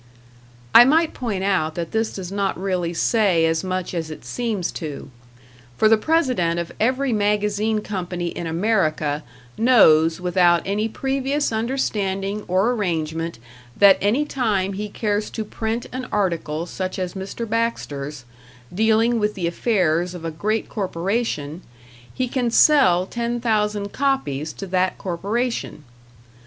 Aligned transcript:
I 0.73 0.83
might 0.83 1.13
point 1.13 1.43
out 1.43 1.75
that 1.75 1.91
this 1.91 2.11
does 2.11 2.31
not 2.31 2.59
really 2.59 2.91
say 2.91 3.45
as 3.45 3.63
much 3.63 3.93
as 3.93 4.09
it 4.09 4.25
seems 4.25 4.71
to; 4.71 5.11
for 5.77 5.87
the 5.87 5.95
President 5.95 6.59
of 6.59 6.71
every 6.79 7.13
magazine 7.13 7.81
company 7.81 8.29
in 8.29 8.47
America 8.47 9.23
knows 9.59 10.19
without 10.19 10.63
any 10.65 10.89
previous 10.89 11.51
understanding 11.51 12.45
or 12.47 12.71
arrangement 12.71 13.37
that 13.77 13.99
any 14.01 14.25
time 14.25 14.73
he 14.73 14.89
cares 14.89 15.29
to 15.29 15.45
print 15.45 15.85
an 15.93 16.07
article 16.11 16.65
such 16.65 16.97
as 16.97 17.13
Mr. 17.13 17.47
Baxter's, 17.47 18.25
dealing 18.73 19.19
with 19.19 19.35
the 19.35 19.45
affairs 19.45 20.15
of 20.15 20.25
a 20.25 20.31
great 20.31 20.67
corporation, 20.67 21.61
he 22.11 22.27
can 22.27 22.49
sell 22.49 23.05
ten 23.05 23.39
thousand 23.39 23.89
copies 23.93 24.51
to 24.53 24.65
that 24.65 24.97
corporation. 24.97 25.83